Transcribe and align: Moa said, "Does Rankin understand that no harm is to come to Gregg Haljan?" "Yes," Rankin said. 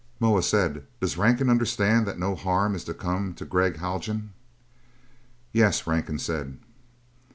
Moa 0.19 0.41
said, 0.41 0.87
"Does 0.99 1.15
Rankin 1.15 1.47
understand 1.47 2.07
that 2.07 2.17
no 2.17 2.33
harm 2.33 2.73
is 2.73 2.83
to 2.85 2.93
come 2.95 3.35
to 3.35 3.45
Gregg 3.45 3.77
Haljan?" 3.77 4.33
"Yes," 5.53 5.85
Rankin 5.85 6.17
said. 6.17 6.57